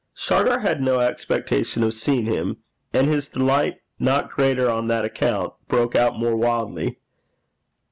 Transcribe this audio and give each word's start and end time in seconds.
Shargar 0.15 0.61
had 0.61 0.81
no 0.81 0.99
expectation 0.99 1.83
of 1.83 1.93
seeing 1.93 2.25
him, 2.25 2.57
and 2.91 3.05
his 3.07 3.29
delight, 3.29 3.77
not 3.99 4.31
greater 4.31 4.67
on 4.67 4.87
that 4.87 5.05
account, 5.05 5.53
broke 5.67 5.95
out 5.95 6.17
more 6.17 6.35
wildly. 6.35 6.97